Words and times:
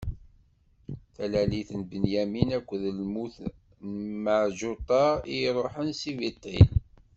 Talalit 1.15 1.69
n 1.79 1.81
Binyamin 1.89 2.49
akked 2.57 2.83
lmut 2.99 3.35
n 3.89 3.91
Meɛǧuṭa 4.23 5.01
i 5.33 5.35
iṛuḥen 5.47 5.89
si 5.99 6.11
Bitil. 6.19 6.69